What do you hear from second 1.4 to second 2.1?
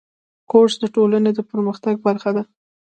پرمختګ